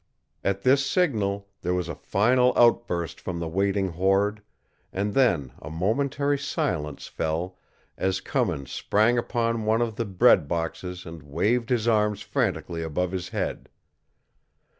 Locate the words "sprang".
8.71-9.19